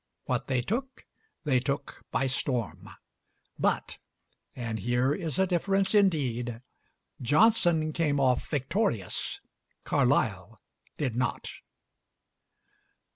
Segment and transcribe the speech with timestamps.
[0.23, 1.05] What they took
[1.43, 2.89] they took by storm.
[3.59, 3.99] But
[4.55, 6.59] and here is a difference indeed
[7.21, 9.39] Johnson came off victorious,
[9.85, 10.59] Carlyle
[10.97, 11.51] did not.